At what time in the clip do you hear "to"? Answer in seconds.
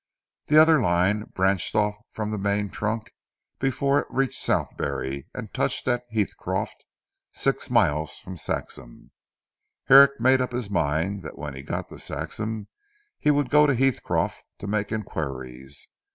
11.89-11.99, 13.67-13.75, 14.57-14.65